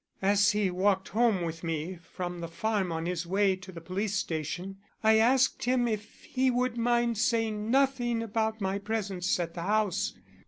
[0.23, 4.15] "As he walked home with me from the farm on his way to the police
[4.15, 9.61] station I asked him if he would mind saying nothing about my presence at the
[9.61, 10.15] house.